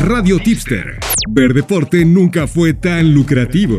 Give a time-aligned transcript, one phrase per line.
[0.00, 0.98] Radio Tipster.
[1.30, 3.78] Ver deporte nunca fue tan lucrativo.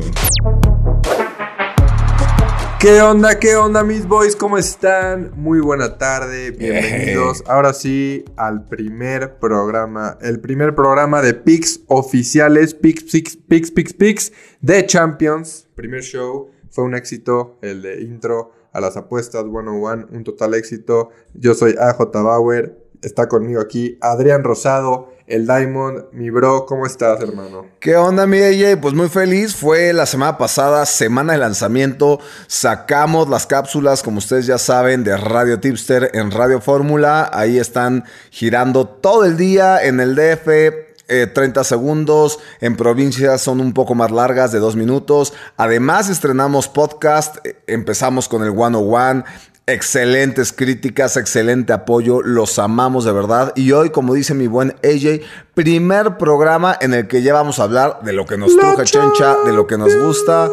[2.79, 3.39] ¿Qué onda?
[3.39, 4.35] ¿Qué onda, mis boys?
[4.35, 5.31] ¿Cómo están?
[5.35, 7.43] Muy buena tarde, bienvenidos.
[7.47, 13.93] Ahora sí al primer programa, el primer programa de Picks oficiales, Picks, Picks, Picks, Picks,
[13.93, 14.31] Picks
[14.61, 15.67] de Champions.
[15.73, 21.09] Primer show, fue un éxito, el de intro a las apuestas 101, un total éxito.
[21.33, 27.21] Yo soy AJ Bauer, está conmigo aquí Adrián Rosado, el Diamond, mi bro, ¿cómo estás,
[27.21, 27.65] hermano?
[27.79, 28.75] ¿Qué onda, mi DJ?
[28.77, 29.55] Pues muy feliz.
[29.55, 32.19] Fue la semana pasada, semana de lanzamiento.
[32.47, 37.29] Sacamos las cápsulas, como ustedes ya saben, de Radio Tipster en Radio Fórmula.
[37.33, 40.91] Ahí están girando todo el día en el DF.
[41.33, 45.33] 30 eh, segundos, en provincias son un poco más largas, de dos minutos.
[45.57, 49.25] Además, estrenamos podcast, eh, empezamos con el 101,
[49.67, 53.53] Excelentes críticas, excelente apoyo, los amamos de verdad.
[53.55, 55.21] Y hoy, como dice mi buen AJ,
[55.53, 59.37] primer programa en el que ya vamos a hablar de lo que nos truje Chencha,
[59.45, 60.49] de lo que nos gusta,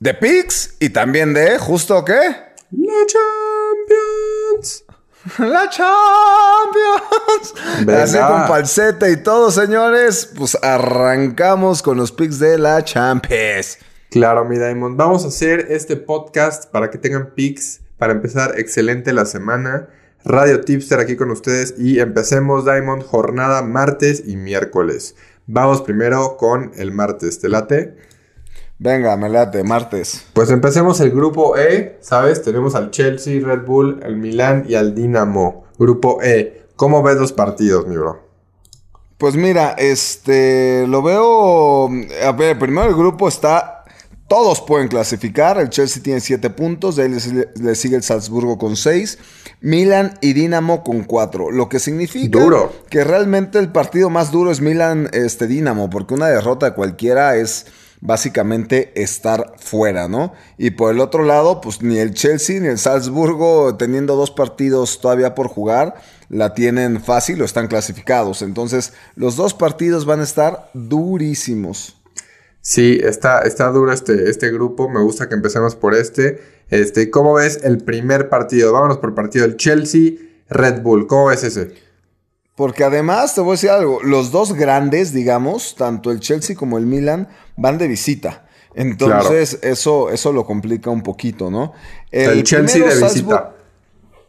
[0.00, 2.52] de Pix y también de, ¿justo qué?
[2.70, 4.84] La Champions.
[5.38, 7.54] La Champions.
[7.86, 10.30] Así con falsete y todo, señores.
[10.36, 13.78] Pues arrancamos con los picks de la Champions.
[14.10, 14.96] Claro, mi Diamond.
[14.96, 19.88] Vamos a hacer este podcast para que tengan picks para empezar excelente la semana.
[20.24, 25.14] Radio Tipster aquí con ustedes y empecemos Diamond jornada martes y miércoles.
[25.46, 27.94] Vamos primero con el martes, ¿te late?
[28.80, 30.26] Venga, me late, martes.
[30.32, 32.42] Pues empecemos el grupo E, ¿sabes?
[32.42, 35.66] Tenemos al Chelsea, Red Bull, el Milan y al Dinamo.
[35.78, 36.64] Grupo E.
[36.74, 38.18] ¿Cómo ves los partidos, mi bro?
[39.16, 43.81] Pues mira, este, lo veo, a ver, primero el grupo está
[44.32, 45.58] todos pueden clasificar.
[45.58, 46.96] El Chelsea tiene 7 puntos.
[46.96, 47.10] De ahí
[47.60, 49.18] le, sigue el Salzburgo con 6.
[49.60, 51.50] Milan y Dinamo con 4.
[51.50, 52.40] Lo que significa
[52.88, 55.90] que realmente el partido más duro es Milan este, Dinamo.
[55.90, 57.66] Porque una derrota de cualquiera es
[58.00, 60.32] básicamente estar fuera, ¿no?
[60.56, 65.02] Y por el otro lado, pues ni el Chelsea ni el Salzburgo, teniendo dos partidos
[65.02, 65.96] todavía por jugar,
[66.30, 68.40] la tienen fácil o están clasificados.
[68.40, 72.01] Entonces, los dos partidos van a estar durísimos.
[72.62, 74.88] Sí, está, está duro este, este grupo.
[74.88, 76.40] Me gusta que empecemos por este.
[76.70, 78.72] Este, ¿cómo ves el primer partido?
[78.72, 79.44] Vámonos por partido.
[79.44, 80.12] El Chelsea,
[80.48, 81.08] Red Bull.
[81.08, 81.74] ¿Cómo ves ese?
[82.54, 86.78] Porque además, te voy a decir algo, los dos grandes, digamos, tanto el Chelsea como
[86.78, 88.46] el Milan, van de visita.
[88.74, 91.72] Entonces, eso, eso lo complica un poquito, ¿no?
[92.10, 93.54] El, Chelsea de visita.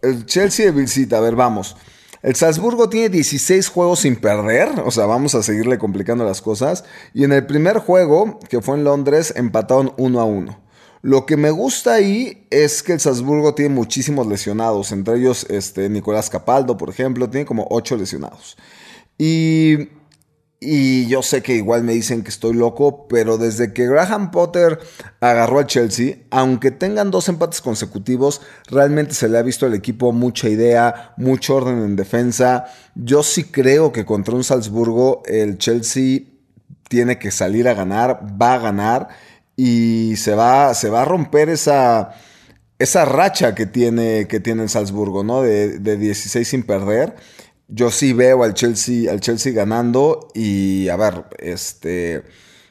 [0.01, 1.77] El Chelsea de visita, a ver, vamos.
[2.23, 6.85] El Salzburgo tiene 16 juegos sin perder, o sea, vamos a seguirle complicando las cosas.
[7.13, 10.59] Y en el primer juego, que fue en Londres, empataron 1 a 1.
[11.01, 15.89] Lo que me gusta ahí es que el Salzburgo tiene muchísimos lesionados, entre ellos este,
[15.89, 18.55] Nicolás Capaldo, por ejemplo, tiene como 8 lesionados.
[19.17, 19.89] Y
[20.65, 24.79] y yo sé que igual me dicen que estoy loco, pero desde que Graham Potter
[25.19, 30.11] agarró al Chelsea, aunque tengan dos empates consecutivos, realmente se le ha visto al equipo
[30.11, 32.65] mucha idea, mucho orden en defensa.
[32.95, 36.21] Yo sí creo que contra un Salzburgo el Chelsea
[36.87, 39.09] tiene que salir a ganar, va a ganar
[39.55, 42.11] y se va, se va a romper esa,
[42.79, 45.41] esa racha que tiene, que tiene el Salzburgo, ¿no?
[45.41, 47.15] De, de 16 sin perder
[47.67, 52.23] yo sí veo al Chelsea, al Chelsea ganando y a ver, este,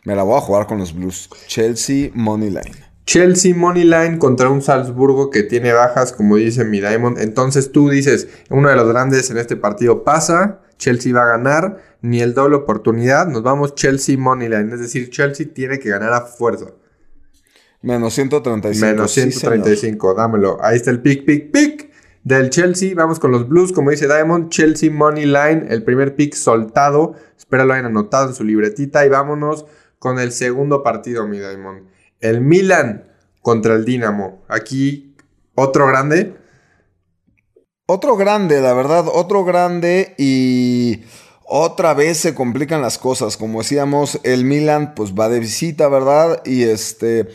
[0.05, 1.29] me la voy a jugar con los Blues.
[1.47, 2.93] Chelsea Money Line.
[3.05, 7.19] Chelsea Money Line contra un Salzburgo que tiene bajas, como dice mi Diamond.
[7.19, 11.79] Entonces tú dices, uno de los grandes en este partido pasa, Chelsea va a ganar,
[12.01, 14.73] ni el doble oportunidad, nos vamos Chelsea Money Line.
[14.75, 16.67] Es decir, Chelsea tiene que ganar a fuerza.
[17.83, 18.87] Menos 135.
[18.87, 20.59] Menos 135, dámelo.
[20.63, 21.92] Ahí está el pick, pick, pick
[22.25, 22.95] del Chelsea.
[22.95, 24.51] Vamos con los Blues, como dice Diamond.
[24.51, 27.15] Chelsea Money Line, el primer pick soltado.
[27.37, 29.05] Espero lo hayan anotado en su libretita.
[29.05, 29.67] Y vámonos
[29.99, 31.87] con el segundo partido, mi Diamond.
[32.21, 33.05] El Milan
[33.41, 34.43] contra el Dinamo.
[34.49, 35.17] Aquí,
[35.55, 36.37] otro grande.
[37.87, 41.03] Otro grande, la verdad, otro grande y
[41.45, 43.37] otra vez se complican las cosas.
[43.37, 46.41] Como decíamos, el Milan pues va de visita, ¿verdad?
[46.47, 47.29] Y este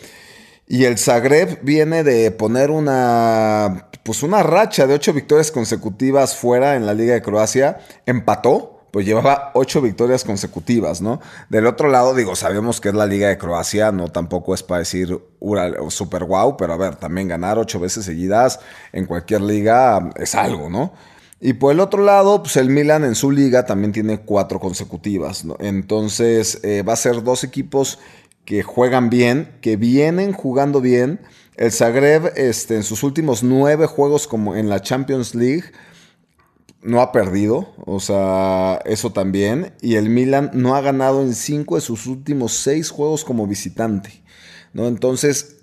[0.65, 6.77] y el Zagreb viene de poner una pues una racha de ocho victorias consecutivas fuera
[6.77, 11.19] en la Liga de Croacia, empató, pues llevaba ocho victorias consecutivas, ¿no?
[11.49, 14.79] Del otro lado, digo, sabemos que es la Liga de Croacia, no tampoco es para
[14.79, 15.19] decir
[15.89, 18.61] super guau, pero a ver, también ganar ocho veces seguidas
[18.93, 20.93] en cualquier liga es algo, ¿no?
[21.41, 25.43] Y por el otro lado, pues el Milan en su liga también tiene cuatro consecutivas,
[25.43, 25.57] ¿no?
[25.59, 27.99] Entonces eh, va a ser dos equipos
[28.47, 31.19] que juegan bien, que vienen jugando bien
[31.57, 35.65] el Zagreb, este, en sus últimos nueve juegos como en la Champions League,
[36.81, 39.73] no ha perdido, o sea, eso también.
[39.81, 44.23] Y el Milan no ha ganado en cinco de sus últimos seis juegos como visitante.
[44.71, 44.87] ¿no?
[44.87, 45.57] Entonces,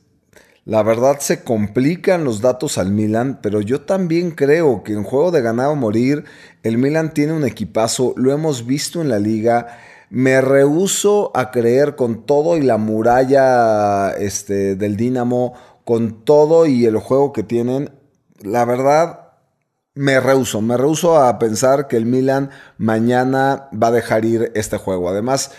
[0.66, 5.30] la verdad se complican los datos al Milan, pero yo también creo que en juego
[5.30, 6.24] de ganar o morir,
[6.62, 9.78] el Milan tiene un equipazo, lo hemos visto en la liga.
[10.14, 16.84] Me rehuso a creer con todo y la muralla este, del Dinamo, con todo y
[16.84, 17.90] el juego que tienen.
[18.40, 19.32] La verdad,
[19.94, 24.76] me rehuso, me rehuso a pensar que el Milan mañana va a dejar ir este
[24.76, 25.08] juego.
[25.08, 25.50] Además,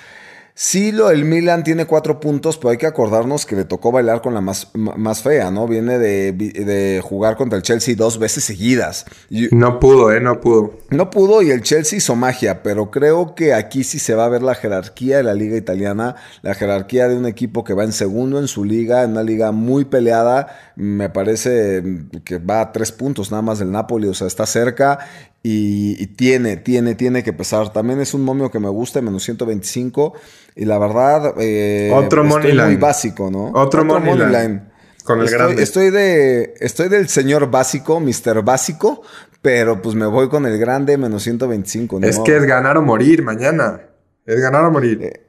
[0.57, 4.21] Sí, lo, el Milan tiene cuatro puntos, pero hay que acordarnos que le tocó bailar
[4.21, 5.67] con la más, más fea, ¿no?
[5.67, 9.05] Viene de, jugar contra el Chelsea dos veces seguidas.
[9.51, 10.21] no pudo, ¿eh?
[10.21, 10.79] No pudo.
[10.91, 14.29] No pudo y el Chelsea hizo magia, pero creo que aquí sí se va a
[14.29, 17.91] ver la jerarquía de la liga italiana, la jerarquía de un equipo que va en
[17.91, 20.47] segundo en su liga, en una liga muy peleada.
[20.77, 21.83] Me parece
[22.23, 24.99] que va a tres puntos nada más del Napoli, o sea, está cerca
[25.47, 27.71] y, tiene, tiene, tiene que pesar.
[27.71, 30.13] También es un momio que me gusta, menos 125.
[30.55, 33.51] Y la verdad, eh, Otro estoy muy básico, ¿no?
[33.53, 34.63] Otro, money, line.
[35.03, 35.61] Con el estoy, grande.
[35.61, 38.43] Estoy, de, estoy del señor básico, Mr.
[38.43, 39.03] Básico,
[39.43, 41.99] pero pues me voy con el grande menos 125.
[42.01, 43.81] Es que es ganar o morir mañana.
[44.25, 44.99] Es ganar o morir.
[45.03, 45.24] Eh,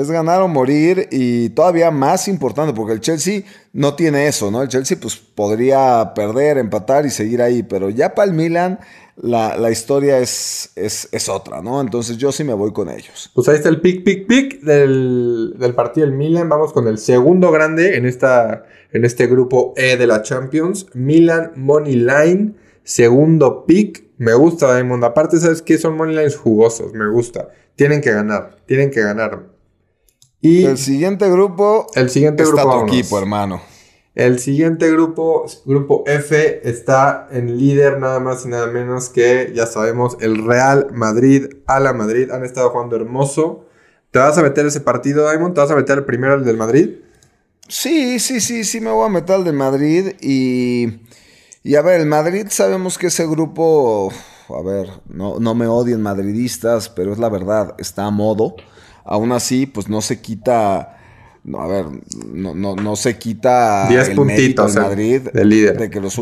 [0.00, 3.42] es ganar o morir y todavía más importante porque el Chelsea
[3.72, 4.62] no tiene eso, ¿no?
[4.62, 8.78] El Chelsea pues podría perder, empatar y seguir ahí, pero ya para el Milan
[9.20, 11.80] la, historia es, es, otra, ¿no?
[11.80, 13.30] Entonces yo sí me voy con ellos.
[13.34, 16.48] Pues ahí está el pick, pick, pick del, partido del Milan.
[16.48, 20.86] Vamos con el segundo grande en, esta, en este grupo E de la Champions.
[20.94, 22.54] Milan Money Line,
[22.84, 24.04] segundo pick.
[24.18, 25.04] Me gusta, Diamond.
[25.04, 25.78] Aparte, ¿sabes qué?
[25.78, 27.48] Son Money Lines jugosos, me gusta.
[27.74, 29.57] Tienen que ganar, tienen que ganar.
[30.40, 31.86] Y el siguiente grupo.
[31.94, 32.80] El siguiente está grupo.
[32.80, 33.60] tu equipo, hermano.
[34.14, 39.66] El siguiente grupo, grupo F, está en líder nada más y nada menos que, ya
[39.66, 42.30] sabemos, el Real Madrid a la Madrid.
[42.32, 43.66] Han estado jugando hermoso.
[44.10, 45.54] ¿Te vas a meter ese partido, Diamond?
[45.54, 46.96] ¿Te vas a meter el primero, el del Madrid?
[47.68, 50.12] Sí, sí, sí, sí, me voy a meter al de Madrid.
[50.20, 51.00] Y,
[51.62, 54.10] y a ver, el Madrid sabemos que ese grupo,
[54.48, 58.56] a ver, no, no me odien madridistas, pero es la verdad, está a modo.
[59.08, 60.94] Aún así, pues no se quita
[61.44, 61.86] no, a ver,
[62.26, 65.78] no, no, no se quita 10 puntitos de Madrid de líder.
[65.78, 66.18] De que los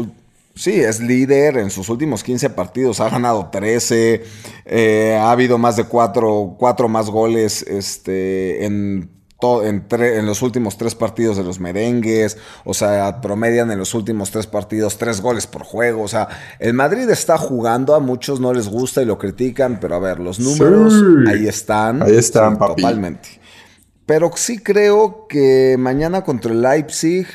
[0.57, 4.25] Sí, es líder en sus últimos 15 partidos, ha ganado 13,
[4.65, 6.57] eh, ha habido más de 4,
[6.89, 9.11] más goles este, en,
[9.43, 14.31] en, en, los últimos 3 partidos de los merengues, o sea, promedian en los últimos
[14.31, 16.29] 3 partidos 3 goles por juego, o sea,
[16.59, 20.21] el Madrid está jugando, a muchos no les gusta y lo critican, pero a ver,
[20.21, 20.95] los números
[21.29, 22.03] ahí están.
[22.03, 22.83] Ahí están, papi.
[22.83, 23.41] Totalmente.
[24.07, 27.27] Pero sí creo que mañana contra el Leipzig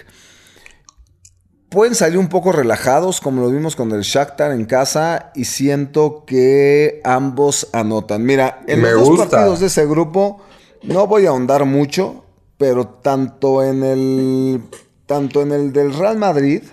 [1.70, 6.24] pueden salir un poco relajados, como lo vimos con el Shakhtar en casa, y siento
[6.26, 8.24] que ambos anotan.
[8.24, 10.42] Mira, en los dos partidos de ese grupo
[10.84, 12.26] no voy a ahondar mucho,
[12.58, 14.62] pero tanto en el
[15.06, 16.64] tanto en el del Real Madrid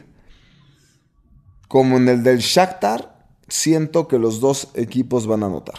[1.66, 3.18] como en el del Shakhtar
[3.48, 5.76] siento que los dos equipos van a anotar.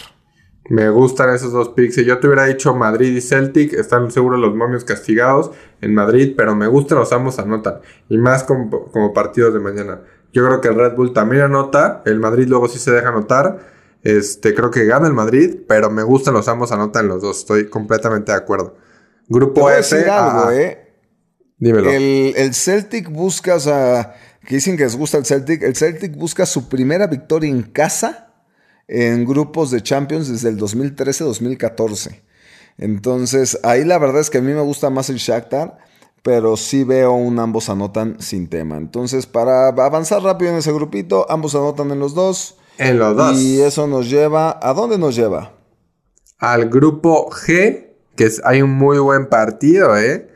[0.70, 1.96] Me gustan esos dos picks.
[1.96, 5.50] Si yo te hubiera dicho Madrid y Celtic, están seguros los momios castigados
[5.82, 7.80] en Madrid, pero me gustan los ambos anotan.
[8.08, 10.02] Y más como, partidos de mañana.
[10.32, 12.04] Yo creo que el Red Bull también anota.
[12.06, 13.79] El Madrid luego sí se deja anotar.
[14.04, 17.40] Este, creo que gana el Madrid, pero me gustan los ambos anotan los dos.
[17.40, 18.76] Estoy completamente de acuerdo.
[19.28, 20.10] Grupo F.
[20.10, 20.94] algo, eh.
[21.58, 21.90] Dímelo.
[21.90, 25.62] El, el, Celtic busca, o sea, que dicen que les gusta el Celtic.
[25.62, 28.30] El Celtic busca su primera victoria en casa
[28.88, 32.22] en grupos de Champions desde el 2013-2014.
[32.78, 35.78] Entonces, ahí la verdad es que a mí me gusta más el Shakhtar,
[36.24, 38.78] pero sí veo un ambos anotan sin tema.
[38.78, 42.58] Entonces, para avanzar rápido en ese grupito, ambos anotan en los dos.
[42.80, 43.38] En los dos.
[43.38, 45.52] Y eso nos lleva, ¿a dónde nos lleva?
[46.40, 50.30] Al grupo G, que es, hay un muy buen partido, ¿eh?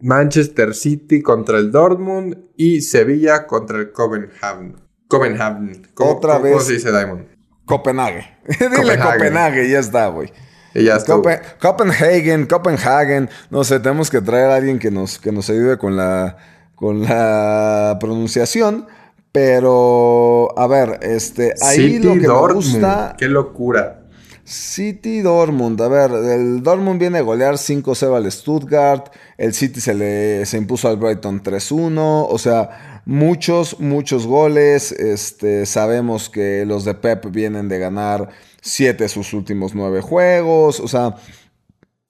[0.00, 4.76] Manchester City contra el Dortmund y Sevilla contra el Copenhagen.
[5.06, 5.86] Copenhagen.
[5.96, 6.52] Otra vez.
[6.52, 7.26] ¿Cómo se dice Diamond?
[7.66, 8.26] Copenhague.
[8.58, 10.32] Dile Copenhague, ya está, güey.
[10.74, 11.14] Y ya está.
[11.60, 13.30] Copenhagen, Copenhagen.
[13.50, 16.36] No sé, tenemos que traer a alguien que nos, que nos ayude con la,
[16.74, 18.88] con la pronunciación.
[19.32, 23.14] Pero, a ver, este, ahí lo que me gusta.
[23.16, 24.00] Qué locura.
[24.44, 25.80] City Dortmund.
[25.80, 29.12] A ver, el Dortmund viene a golear 5-0 al Stuttgart.
[29.38, 32.26] El City se le se impuso al Brighton 3-1.
[32.28, 34.90] O sea, muchos, muchos goles.
[34.90, 38.28] Este, sabemos que los de Pep vienen de ganar
[38.60, 40.80] siete de sus últimos nueve juegos.
[40.80, 41.14] O sea,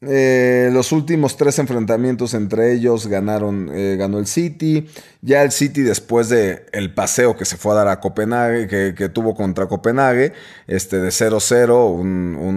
[0.03, 4.89] Eh, los últimos tres enfrentamientos entre ellos ganaron, eh, ganó el City.
[5.21, 9.09] Ya el City, después de el paseo que se fue a dar a Copenhague, que,
[9.11, 10.33] tuvo contra Copenhague,
[10.67, 12.01] este, de 0-0,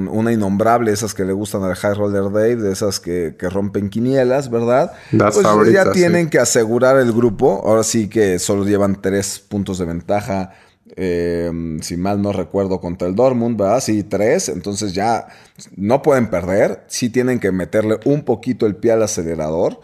[0.10, 4.50] una innombrable, esas que le gustan al High Roller Dave, de esas que, rompen quinielas,
[4.50, 4.94] ¿verdad?
[5.12, 7.62] Pues ya tienen que asegurar el grupo.
[7.66, 10.54] Ahora sí que solo llevan tres puntos de ventaja
[10.96, 13.82] Em, si mal no recuerdo, contra el Dortmund, ¿verdad?
[13.82, 14.50] Sí, tres.
[14.50, 15.28] Entonces ya
[15.76, 16.84] no pueden perder.
[16.88, 19.80] Sí tienen que meterle un poquito el pie al acelerador.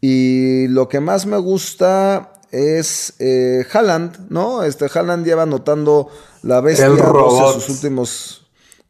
[0.00, 4.62] Y lo que más me gusta es eh, Haaland, ¿no?
[4.62, 6.08] Este Haaland lleva anotando
[6.42, 7.54] la bestia el robot.
[7.56, 8.40] de sus últimos.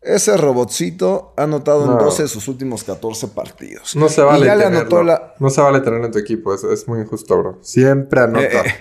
[0.02, 3.96] Ese robotcito ha anotado en 12 de sus últimos 14 partidos.
[3.96, 4.46] No se vale.
[4.46, 5.20] tenerlo.
[5.38, 6.52] No se vale tenerlo en tu equipo.
[6.52, 7.58] Es, es muy injusto, bro.
[7.62, 8.42] Siempre anota.
[8.42, 8.74] Eh, eh,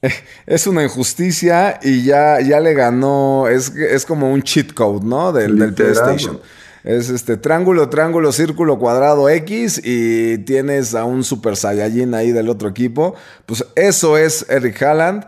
[0.46, 3.48] es una injusticia y ya, ya le ganó.
[3.48, 5.32] Es, es como un cheat code, ¿no?
[5.32, 6.40] Del, del PlayStation.
[6.84, 12.48] Es este triángulo, triángulo, círculo, cuadrado, X y tienes a un Super Saiyajin ahí del
[12.48, 13.14] otro equipo.
[13.46, 15.26] Pues eso es Eric Haaland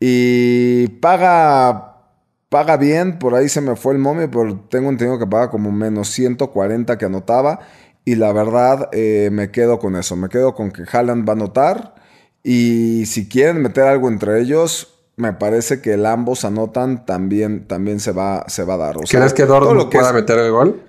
[0.00, 2.02] y paga,
[2.48, 3.18] paga bien.
[3.18, 6.98] Por ahí se me fue el momio, pero tengo entendido que paga como menos 140
[6.98, 7.60] que anotaba.
[8.04, 10.16] Y la verdad eh, me quedo con eso.
[10.16, 11.94] Me quedo con que Haaland va a anotar.
[12.42, 17.98] Y si quieren meter algo entre ellos, me parece que el ambos anotan también, también
[18.00, 18.96] se, va, se va a dar.
[18.98, 20.80] O ¿Crees que Dortmund pueda meter el gol?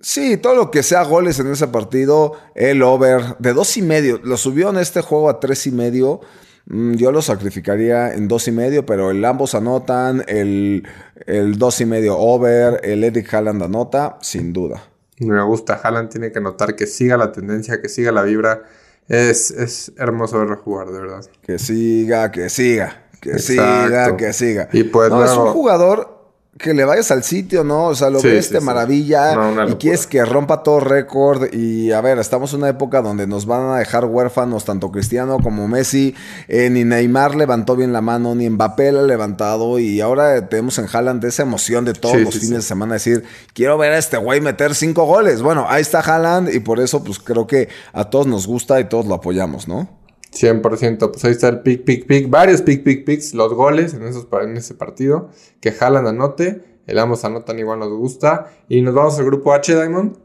[0.00, 4.20] Sí, todo lo que sea goles en ese partido, el over de dos y medio,
[4.22, 6.20] lo subió en este juego a tres y medio.
[6.66, 10.86] Mm, yo lo sacrificaría en dos y medio, pero el ambos anotan, el,
[11.26, 14.82] el dos y medio over, el Eric Haaland anota, sin duda.
[15.18, 18.62] Me gusta, Haaland tiene que anotar que siga la tendencia, que siga la vibra.
[19.08, 21.24] Es, es hermoso verlo jugar, de verdad.
[21.42, 24.68] Que siga, que siga, que siga, que siga.
[24.72, 26.17] Y pues no, es un jugador
[26.58, 27.86] que le vayas al sitio, ¿no?
[27.86, 29.34] O sea, lo ves de maravilla
[29.68, 31.52] y quieres que rompa todo récord.
[31.52, 35.38] Y a ver, estamos en una época donde nos van a dejar huérfanos tanto Cristiano
[35.42, 36.14] como Messi.
[36.48, 39.78] Eh, ni Neymar levantó bien la mano, ni Mbappé la ha levantado.
[39.78, 43.24] Y ahora tenemos en Haaland esa emoción de todos los fines de semana decir,
[43.54, 45.42] quiero ver a este güey meter cinco goles.
[45.42, 48.84] Bueno, ahí está Haaland y por eso pues creo que a todos nos gusta y
[48.84, 49.97] todos lo apoyamos, ¿no?
[50.32, 54.04] 100%, pues ahí está el pick, pick, pick, varios pick, pick, picks, los goles en,
[54.04, 55.30] esos, en ese partido,
[55.60, 59.74] que jalan anote, el ambos anotan igual nos gusta, y nos vamos al grupo H,
[59.74, 60.16] Diamond.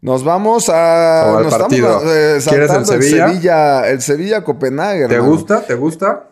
[0.00, 1.38] Nos vamos a...
[1.38, 2.00] al partido.
[2.04, 3.26] Eh, ¿Quieres el Sevilla?
[3.26, 3.90] el Sevilla?
[3.90, 5.06] El Sevilla Copenhague.
[5.06, 5.64] ¿Te gusta?
[5.64, 6.28] ¿Te gusta?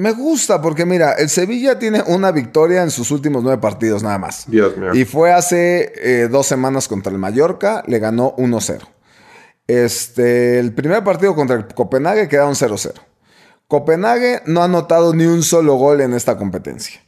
[0.00, 4.16] Me gusta porque mira, el Sevilla tiene una victoria en sus últimos nueve partidos nada
[4.16, 4.48] más.
[4.48, 4.94] Dios mío.
[4.94, 8.80] Y fue hace eh, dos semanas contra el Mallorca, le ganó 1-0.
[9.70, 12.92] Este, el primer partido contra el Copenhague quedaron 0-0.
[13.68, 17.00] Copenhague no ha anotado ni un solo gol en esta competencia.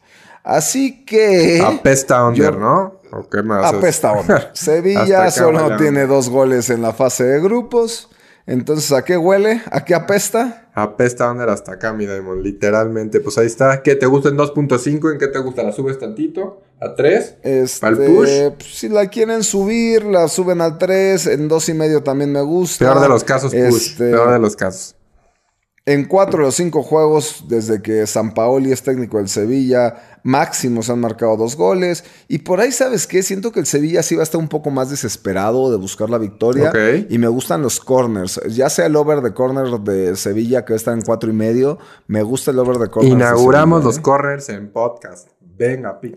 [0.44, 1.60] Así que.
[1.60, 3.00] Apesta under, ¿no?
[3.10, 3.64] ¿O qué más?
[3.66, 4.50] Apesta under.
[4.54, 8.08] Sevilla solo tiene dos goles en la fase de grupos.
[8.46, 9.62] Entonces, ¿a qué huele?
[9.70, 10.68] ¿A qué apesta?
[10.74, 12.06] Apesta under hasta acá, mi.
[12.42, 13.20] Literalmente.
[13.20, 13.82] Pues ahí está.
[13.82, 15.12] ¿Qué te gusta en 2.5?
[15.12, 15.62] ¿En qué te gusta?
[15.62, 16.62] ¿La subes tantito?
[16.80, 17.36] ¿A 3?
[17.42, 18.28] Este, ¿Al push?
[18.56, 21.26] Pues, si la quieren subir, la suben al 3.
[21.28, 22.84] En 2.5 también me gusta.
[22.84, 23.90] Peor de los casos, push.
[23.90, 24.96] Este, Peor de los casos.
[25.84, 30.88] En cuatro de los cinco juegos, desde que San Paoli es técnico del Sevilla, máximos
[30.90, 32.04] han marcado dos goles.
[32.28, 33.24] Y por ahí, ¿sabes qué?
[33.24, 36.18] Siento que el Sevilla sí va a estar un poco más desesperado de buscar la
[36.18, 36.72] victoria.
[37.08, 38.40] Y me gustan los corners.
[38.48, 41.78] Ya sea el over de corner de Sevilla, que está en cuatro y medio.
[42.06, 43.16] Me gusta el over de corners.
[43.16, 44.02] Inauguramos los ¿eh?
[44.02, 45.30] corners en podcast.
[45.40, 46.14] Venga, pic,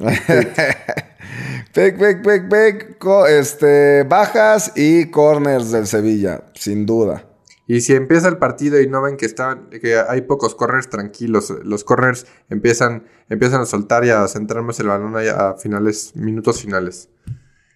[1.74, 2.22] pic, pic.
[2.24, 7.25] pic, Este, bajas y corners del Sevilla, sin duda.
[7.68, 11.52] Y si empieza el partido y no ven que están, que hay pocos corners tranquilos,
[11.64, 16.62] los corners empiezan, empiezan a soltar y a centrar más el balón a finales, minutos
[16.62, 17.10] finales.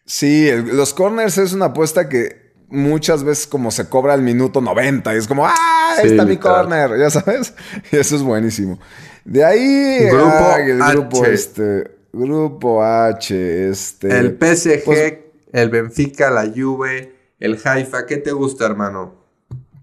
[0.05, 5.13] Sí, los corners es una apuesta que muchas veces como se cobra al minuto 90
[5.13, 5.55] y es como, ¡ah!
[5.97, 7.53] Ahí está mi corner, ya sabes.
[7.91, 8.79] Y eso es buenísimo.
[9.25, 15.13] De ahí grupo el grupo este grupo H, este el PSG, pues
[15.51, 19.18] el Benfica, la Juve, el Haifa, ¿qué te gusta, hermano?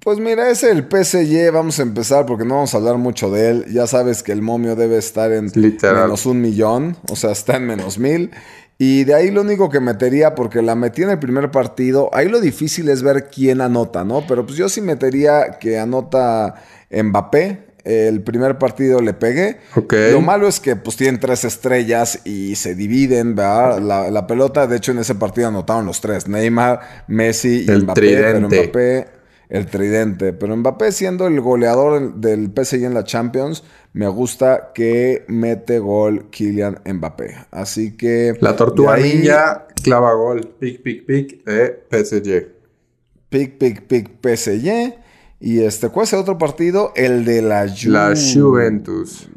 [0.07, 3.51] Pues mira, es el PSG, vamos a empezar porque no vamos a hablar mucho de
[3.51, 3.65] él.
[3.73, 7.67] Ya sabes que el momio debe estar en menos un millón, o sea, está en
[7.67, 8.31] menos mil.
[8.79, 12.29] Y de ahí lo único que metería, porque la metí en el primer partido, ahí
[12.29, 14.25] lo difícil es ver quién anota, ¿no?
[14.29, 16.55] Pero pues yo sí metería que anota
[16.89, 17.67] Mbappé.
[17.83, 19.59] El primer partido le pegué.
[20.13, 23.81] Lo malo es que pues tienen tres estrellas y se dividen, ¿verdad?
[23.81, 28.01] La, pelota, de hecho en ese partido anotaron los tres, Neymar, Messi y Mbappé.
[28.01, 29.16] Pero Mbappé
[29.49, 30.33] el tridente.
[30.33, 36.29] Pero Mbappé siendo el goleador del PSG en la Champions, me gusta que mete gol
[36.31, 37.35] Kylian Mbappé.
[37.51, 38.37] Así que...
[38.41, 40.55] La tortuga ninja clava gol.
[40.59, 42.49] Pic, pic, pic de PSG.
[43.29, 44.95] Pic, pic, pic, PSG.
[45.41, 46.93] Y este, ¿cuál es el otro partido?
[46.97, 47.93] El de la Juve.
[47.93, 49.29] La Juventus.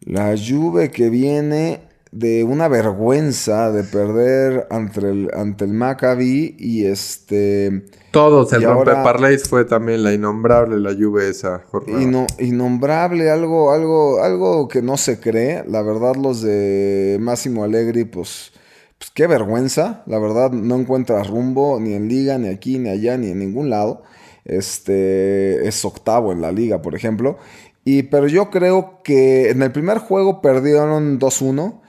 [0.00, 6.86] La Juve que viene de una vergüenza de perder ante el, ante el Maccabi y
[6.86, 7.84] este...
[8.10, 12.02] Todos, el Y ahora- rompeparlays fue también la innombrable, la Juve esa jornada.
[12.02, 15.62] Inno- innombrable, algo, algo, algo que no se cree.
[15.68, 18.52] La verdad, los de Máximo Allegri, pues,
[18.98, 20.02] pues qué vergüenza.
[20.06, 23.70] La verdad, no encuentra rumbo ni en liga, ni aquí, ni allá, ni en ningún
[23.70, 24.02] lado.
[24.44, 27.38] Este es octavo en la liga, por ejemplo.
[27.84, 31.79] Y, pero yo creo que en el primer juego perdieron 2-1.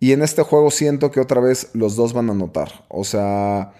[0.00, 2.84] Y en este juego siento que otra vez los dos van a anotar.
[2.88, 3.72] O sea,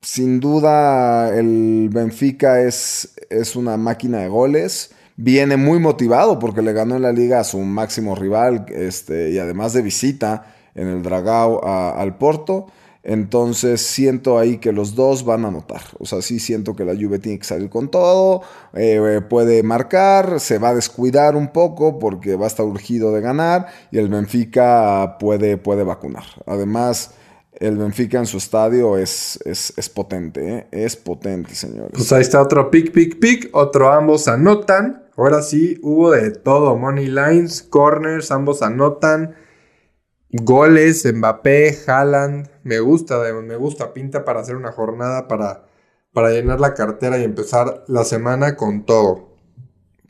[0.00, 4.92] sin duda, el Benfica es, es una máquina de goles.
[5.16, 9.38] Viene muy motivado porque le ganó en la liga a su máximo rival este, y
[9.38, 12.66] además de visita en el Dragao al Porto.
[13.02, 15.82] Entonces siento ahí que los dos van a anotar.
[15.98, 18.42] O sea, sí siento que la Juve tiene que salir con todo.
[18.74, 23.12] eh, eh, puede marcar, se va a descuidar un poco porque va a estar urgido
[23.12, 23.66] de ganar.
[23.90, 26.24] Y el Benfica puede, puede vacunar.
[26.46, 27.12] Además,
[27.54, 30.66] el Benfica en su estadio es, es, es potente, ¿eh?
[30.70, 31.92] es potente, señores.
[31.92, 33.48] Pues ahí está otro pick, pick, pick.
[33.52, 35.04] Otro ambos anotan.
[35.16, 36.76] Ahora sí, hubo de todo.
[36.76, 39.34] Money lines, corners, ambos anotan.
[40.30, 42.48] Goles, Mbappé, Haaland.
[42.62, 43.92] Me gusta, me gusta.
[43.92, 45.66] Pinta para hacer una jornada para,
[46.12, 49.28] para llenar la cartera y empezar la semana con todo.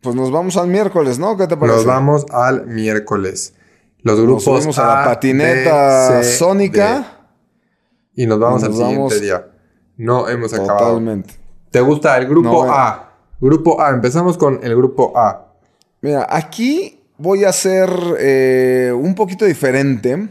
[0.02, 1.36] Pues nos vamos al miércoles, ¿no?
[1.36, 1.78] ¿Qué te parece?
[1.78, 3.54] Nos vamos al miércoles.
[3.98, 6.98] Los Nos grupos subimos a la A, patineta B, C, sónica.
[8.14, 8.22] D.
[8.22, 9.48] Y nos vamos al nos siguiente vamos día.
[9.96, 10.88] No hemos acabado.
[10.90, 11.34] Totalmente.
[11.70, 12.72] ¿Te gusta el grupo No.
[12.72, 13.12] A?
[13.40, 13.90] Grupo A.
[13.90, 15.54] Empezamos con el grupo A.
[16.00, 20.28] Mira, aquí voy a ser eh, un poquito diferente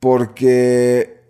[0.00, 1.20] porque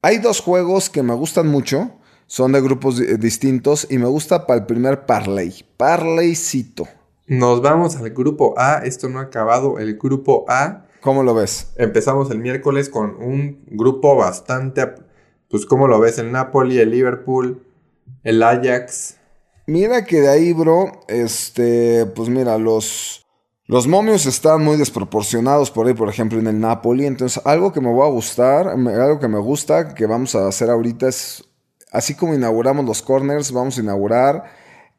[0.00, 1.90] hay dos juegos que me gustan mucho.
[2.26, 5.64] Son de grupos di- distintos y me gusta para el primer parlay.
[5.76, 6.88] Parlaycito.
[7.26, 8.78] Nos vamos al grupo A.
[8.84, 9.78] Esto no ha acabado.
[9.78, 10.86] El grupo A.
[11.02, 11.72] ¿Cómo lo ves?
[11.76, 14.86] Empezamos el miércoles con un grupo bastante.
[15.50, 16.18] Pues, ¿cómo lo ves?
[16.18, 17.62] El Napoli, el Liverpool,
[18.22, 19.16] el Ajax.
[19.66, 23.21] Mira que de ahí, bro, este, pues mira, los,
[23.66, 27.06] los momios están muy desproporcionados por ahí, por ejemplo, en el Napoli.
[27.06, 30.68] Entonces, algo que me va a gustar, algo que me gusta, que vamos a hacer
[30.68, 31.44] ahorita es,
[31.92, 34.44] así como inauguramos los corners, vamos a inaugurar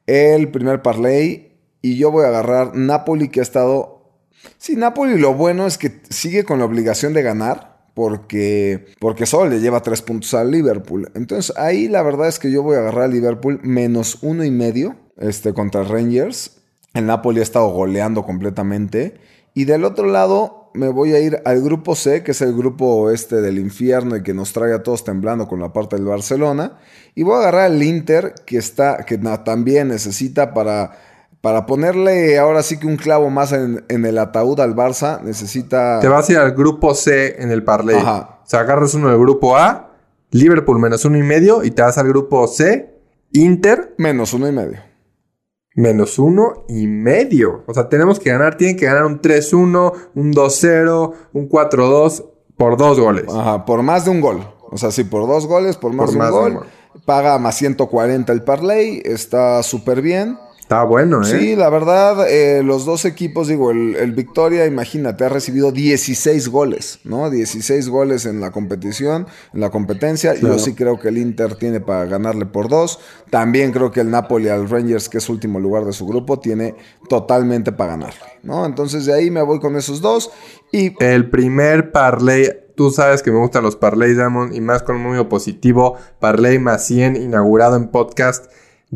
[0.07, 4.21] el primer parlay y yo voy a agarrar Napoli que ha estado...
[4.57, 7.73] Sí, Napoli lo bueno es que sigue con la obligación de ganar.
[7.93, 11.11] Porque, porque solo le lleva tres puntos al Liverpool.
[11.13, 14.49] Entonces ahí la verdad es que yo voy a agarrar al Liverpool menos uno y
[14.49, 16.62] medio este, contra Rangers.
[16.93, 19.15] El Napoli ha estado goleando completamente.
[19.53, 23.11] Y del otro lado me voy a ir al grupo C, que es el grupo
[23.11, 26.79] este del infierno y que nos trae a todos temblando con la parte del Barcelona.
[27.15, 30.97] Y voy a agarrar al Inter, que, está, que también necesita para,
[31.41, 35.21] para ponerle ahora sí que un clavo más en, en el ataúd al Barça.
[35.21, 35.99] Necesita...
[35.99, 37.97] Te vas a ir al grupo C en el parlay.
[37.97, 38.39] Ajá.
[38.43, 39.91] O sea, agarras uno del grupo A,
[40.31, 42.95] Liverpool menos uno y medio, y te vas al grupo C,
[43.31, 44.92] Inter Menos uno y medio.
[45.75, 47.63] Menos uno y medio.
[47.67, 52.25] O sea, tenemos que ganar, tienen que ganar un 3-1, un 2-0, un 4-2
[52.57, 53.25] por dos goles.
[53.33, 54.47] Ajá, por más de un gol.
[54.71, 56.53] O sea, sí, por dos goles, por más, Por de, un más de un gol.
[56.55, 56.67] gol.
[57.05, 59.01] Paga más 140 el parlay.
[59.03, 60.37] Está súper bien.
[60.63, 61.25] Está bueno, ¿eh?
[61.25, 66.47] Sí, la verdad, eh, los dos equipos, digo, el, el Victoria, imagínate, ha recibido 16
[66.47, 67.29] goles, ¿no?
[67.29, 70.33] 16 goles en la competición, en la competencia.
[70.35, 70.55] Claro.
[70.55, 73.01] Yo sí creo que el Inter tiene para ganarle por dos.
[73.29, 76.75] También creo que el Napoli al Rangers, que es último lugar de su grupo, tiene
[77.09, 78.65] totalmente para ganarle, ¿no?
[78.65, 80.31] Entonces de ahí me voy con esos dos.
[80.71, 84.95] Y El primer parlay, tú sabes que me gustan los parlays, Damon, y más con
[84.95, 85.97] un número positivo.
[86.21, 88.45] Parlay más 100, inaugurado en podcast.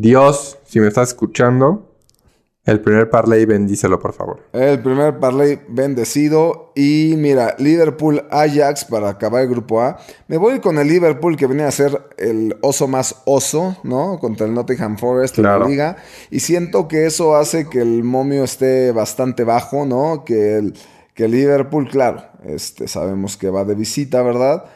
[0.00, 1.88] Dios, si me estás escuchando,
[2.68, 4.42] el primer parlay, bendícelo, por favor.
[4.52, 6.72] El primer parlay bendecido.
[6.76, 9.96] Y mira, Liverpool Ajax para acabar el grupo A.
[10.26, 14.18] Me voy con el Liverpool que venía a ser el oso más oso, ¿no?
[14.18, 15.96] Contra el Nottingham Forest en la liga.
[16.30, 20.24] Y siento que eso hace que el momio esté bastante bajo, ¿no?
[20.26, 20.74] Que el,
[21.14, 24.66] que el Liverpool, claro, este, sabemos que va de visita, ¿verdad?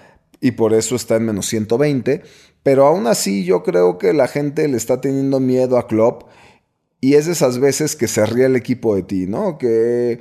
[0.40, 2.22] Y por eso está en menos 120.
[2.62, 6.24] Pero aún así yo creo que la gente le está teniendo miedo a Klopp.
[7.00, 9.58] Y es de esas veces que se ríe el equipo de ti, ¿no?
[9.58, 10.20] Que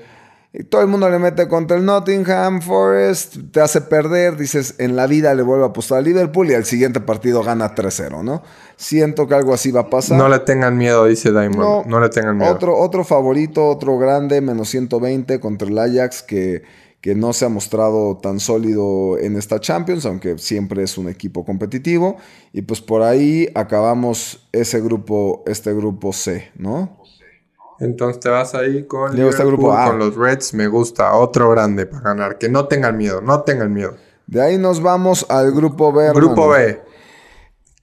[0.69, 5.07] todo el mundo le mete contra el Nottingham Forest, te hace perder, dices, en la
[5.07, 8.43] vida le vuelvo a apostar a Liverpool y al siguiente partido gana 3-0, ¿no?
[8.75, 10.17] Siento que algo así va a pasar.
[10.17, 11.55] No le tengan miedo, dice Diamond.
[11.55, 11.99] No, No.
[12.01, 12.51] le tengan miedo.
[12.51, 16.63] Otro, otro favorito, otro grande, menos 120 contra el Ajax, que,
[17.01, 21.43] que no se ha mostrado tan sólido en esta Champions, aunque siempre es un equipo
[21.43, 22.17] competitivo.
[22.53, 27.01] Y pues por ahí acabamos ese grupo, este grupo C, ¿no?
[27.79, 29.87] Entonces te vas ahí con, Digo, este grupo A.
[29.87, 30.53] con los Reds.
[30.53, 31.15] Me gusta.
[31.15, 32.37] Otro grande para ganar.
[32.37, 33.21] Que no tengan miedo.
[33.21, 33.95] No tengan miedo.
[34.27, 36.13] De ahí nos vamos al grupo B.
[36.13, 36.77] Grupo hermano.
[36.77, 36.81] B.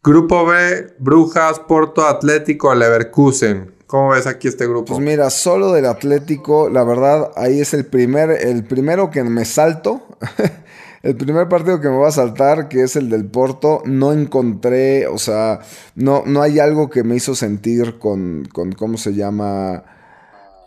[0.04, 0.94] Grupo B.
[1.00, 3.74] Brujas, Porto, Atlético, Leverkusen.
[3.88, 4.92] ¿Cómo ves aquí este grupo?
[4.92, 9.46] Pues mira, solo del Atlético, la verdad, ahí es el primer, el primero que me
[9.46, 10.06] salto.
[11.02, 15.06] el primer partido que me va a saltar, que es el del Porto, no encontré,
[15.06, 15.60] o sea,
[15.94, 19.84] no, no hay algo que me hizo sentir con, con ¿cómo se llama?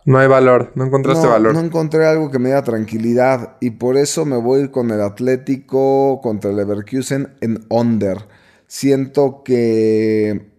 [0.04, 0.72] no hay valor.
[0.74, 1.54] No encontraste no, valor.
[1.54, 6.22] no encontré algo que me diera tranquilidad y por eso me voy con el Atlético
[6.24, 8.18] contra el Leverkusen en under.
[8.66, 10.50] Siento que,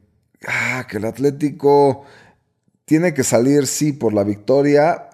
[0.46, 2.04] ah, que el Atlético
[2.84, 5.08] tiene que salir, sí, por la victoria,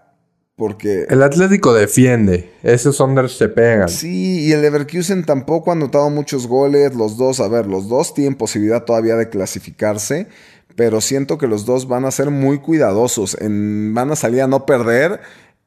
[0.57, 1.07] porque...
[1.09, 2.53] El Atlético defiende.
[2.63, 3.89] Esos unders se pegan.
[3.89, 6.95] Sí, y el Leverkusen tampoco ha anotado muchos goles.
[6.95, 10.27] Los dos, a ver, los dos tienen posibilidad todavía de clasificarse,
[10.75, 13.37] pero siento que los dos van a ser muy cuidadosos.
[13.41, 15.21] En, van a salir a no perder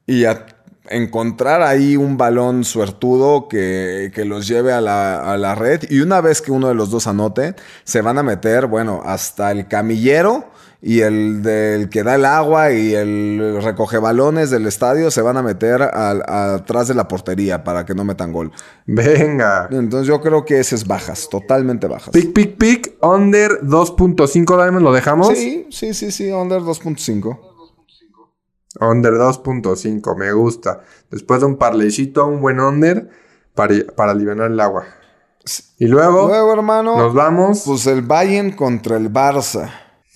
[0.06, 0.46] y a
[0.90, 5.84] encontrar ahí un balón suertudo que, que los lleve a la, a la red.
[5.90, 9.52] Y una vez que uno de los dos anote, se van a meter, bueno, hasta
[9.52, 10.52] el camillero
[10.84, 15.38] y el del que da el agua y el recoge balones del estadio se van
[15.38, 18.52] a meter al- atrás de la portería para que no metan gol.
[18.88, 19.68] Venga.
[19.72, 22.10] Entonces yo creo que ese es bajas, totalmente bajas.
[22.10, 22.94] Pick, pick, pick.
[23.02, 24.84] Under 2.5 Diamond.
[24.84, 25.38] ¿Lo dejamos?
[25.38, 27.40] Sí, sí, sí, sí, under 2.5.
[28.80, 30.16] Under 2.5.
[30.18, 30.82] Me gusta.
[31.10, 33.10] Después de un parleycito, un buen under
[33.54, 34.86] para, para aliviar el agua.
[35.78, 37.64] Y luego, Luego, hermano, nos vamos.
[37.66, 39.70] pues el Bayern contra el Barça.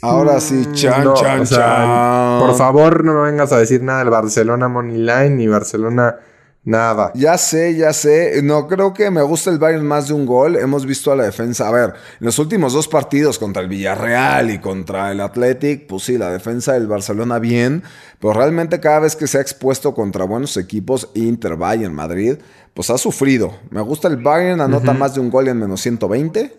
[0.05, 2.39] Ahora sí, chan, Mm, No, chan, o sea, chan.
[2.47, 6.15] Por favor, no me vengas a decir nada del Barcelona Money Line ni Barcelona
[6.63, 7.11] nada.
[7.13, 8.41] Ya sé, ya sé.
[8.43, 10.55] No creo que me gusta el Bayern más de un gol.
[10.55, 11.67] Hemos visto a la defensa.
[11.67, 16.03] A ver, en los últimos dos partidos contra el Villarreal y contra el Athletic, pues
[16.03, 17.83] sí, la defensa del Barcelona bien.
[18.19, 22.37] Pero realmente cada vez que se ha expuesto contra buenos equipos, Inter, Bayern, Madrid,
[22.73, 23.53] pues ha sufrido.
[23.69, 26.55] Me gusta el Bayern, anota más de un gol en menos 120.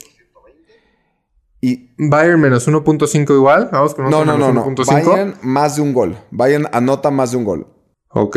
[1.60, 3.68] Y Bayern menos 1.5 igual.
[3.72, 4.66] Vamos con no, no, no, no.
[4.66, 4.86] 1.5.
[4.86, 6.16] Bayern más de un gol.
[6.30, 7.66] Bayern anota más de un gol.
[8.10, 8.36] Ok.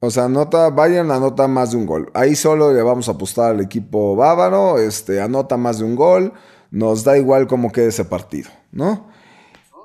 [0.00, 2.10] O sea, anota, Bayern anota más de un gol.
[2.14, 4.78] Ahí solo le vamos a apostar al equipo bávaro.
[4.78, 6.32] Este, anota más de un gol.
[6.70, 9.08] Nos da igual cómo quede ese partido, ¿no?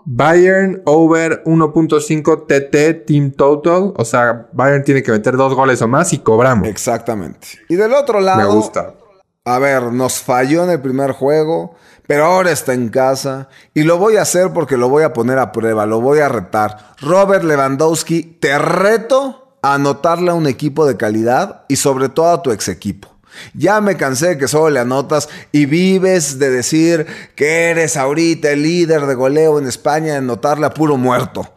[0.06, 3.94] Bayern over 1.5 TT Team Total.
[3.96, 6.68] O sea, Bayern tiene que meter dos goles o más y cobramos.
[6.68, 7.48] Exactamente.
[7.70, 8.96] Y del otro Me lado, gusta.
[9.46, 11.76] a ver, nos falló en el primer juego,
[12.12, 13.48] pero ahora está en casa.
[13.74, 16.28] Y lo voy a hacer porque lo voy a poner a prueba, lo voy a
[16.28, 16.94] retar.
[17.00, 22.42] Robert Lewandowski, te reto a anotarle a un equipo de calidad y sobre todo a
[22.42, 23.08] tu ex equipo.
[23.54, 28.52] Ya me cansé de que solo le anotas y vives de decir que eres ahorita
[28.52, 31.48] el líder de goleo en España, de anotarle a puro muerto.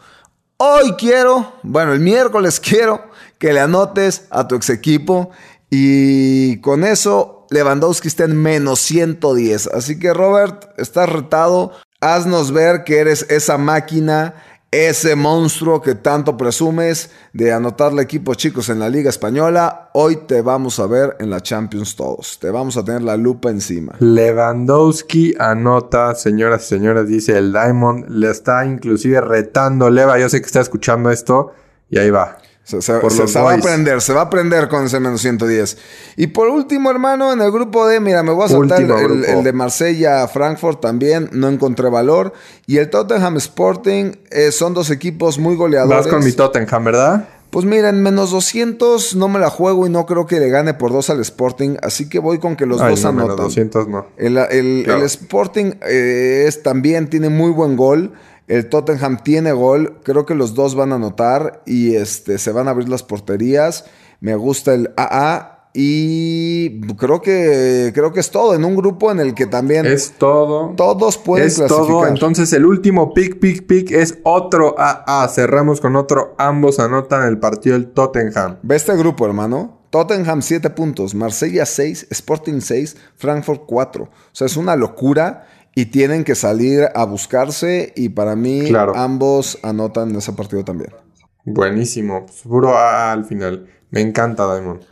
[0.58, 3.02] Hoy quiero, bueno, el miércoles quiero
[3.40, 5.32] que le anotes a tu ex equipo
[5.68, 9.68] y con eso Lewandowski está en menos 110.
[9.68, 11.72] Así que Robert, estás retado.
[12.00, 14.34] Haznos ver que eres esa máquina,
[14.70, 19.90] ese monstruo que tanto presumes de anotarle equipos chicos en la Liga Española.
[19.94, 22.38] Hoy te vamos a ver en la Champions todos.
[22.40, 23.94] Te vamos a tener la lupa encima.
[24.00, 28.06] Lewandowski anota, señoras y señores, dice el Diamond.
[28.08, 30.18] Le está inclusive retando Leva.
[30.18, 31.52] Yo sé que está escuchando esto
[31.88, 32.38] y ahí va.
[32.64, 34.98] Se, se- Por se- los se va a aprender, se va a aprender con ese
[34.98, 35.76] menos 110.
[36.16, 39.52] Y por último, hermano, en el grupo D, mira, me voy a saltar el, de
[39.52, 42.32] Marsella, Frankfurt también, no encontré valor.
[42.66, 46.04] Y el Tottenham Sporting eh, son dos equipos muy goleadores.
[46.06, 47.28] Vas con mi Tottenham, ¿verdad?
[47.50, 50.74] Pues mira, en menos 200 no me la juego y no creo que le gane
[50.74, 53.44] por dos al Sporting, así que voy con que los Ay, dos no, menos anotan.
[53.46, 54.06] 200 no.
[54.16, 55.00] El, el- Claro.
[55.00, 58.12] el Sporting eh, es, también tiene muy buen gol.
[58.46, 60.00] El Tottenham tiene gol.
[60.02, 63.84] Creo que los dos van a anotar y este, se van a abrir las porterías.
[64.20, 69.18] Me gusta el AA y creo que, creo que es todo en un grupo en
[69.18, 70.72] el que también Es todo.
[70.76, 71.86] todos pueden es clasificar.
[71.88, 72.06] todo.
[72.06, 75.26] Entonces el último pick, pick, pick es otro AA.
[75.28, 76.34] Cerramos con otro.
[76.38, 78.58] Ambos anotan el partido del Tottenham.
[78.62, 79.80] Ve este grupo, hermano.
[79.90, 84.04] Tottenham 7 puntos, Marsella 6, Sporting 6, Frankfurt 4.
[84.04, 88.94] O sea, es una locura y tienen que salir a buscarse y para mí Claro.
[88.96, 90.90] ambos anotan ese partido también.
[91.44, 92.26] Buenísimo.
[92.26, 93.66] Pues, Puro AA al final.
[93.90, 94.82] Me encanta, Diamond.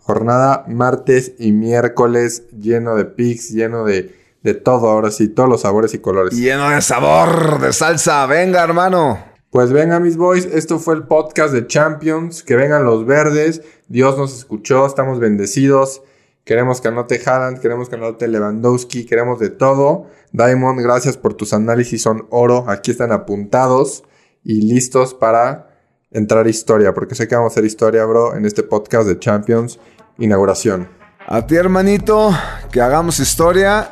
[0.00, 4.88] Jornada martes y miércoles lleno de picks, lleno de, de todo.
[4.90, 6.36] Ahora sí, todos los sabores y colores.
[6.36, 8.26] Lleno de sabor, de salsa.
[8.26, 9.18] Venga, hermano.
[9.50, 12.42] Pues venga, mis boys, esto fue el podcast de Champions.
[12.42, 13.62] Que vengan los verdes.
[13.88, 16.02] Dios nos escuchó, estamos bendecidos.
[16.44, 20.08] Queremos que anote Haaland, queremos que anote Lewandowski, queremos de todo.
[20.32, 22.64] Diamond, gracias por tus análisis, son oro.
[22.68, 24.04] Aquí están apuntados
[24.44, 25.68] y listos para
[26.10, 29.18] entrar a historia, porque sé que vamos a hacer historia, bro, en este podcast de
[29.18, 29.78] Champions
[30.18, 30.88] inauguración.
[31.26, 32.36] A ti, hermanito,
[32.70, 33.90] que hagamos historia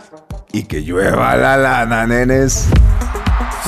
[0.53, 2.67] y que llueva la lana, nenes.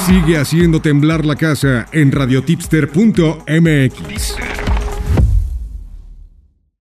[0.07, 4.62] Sigue haciendo temblar la casa en radiotipster.mx.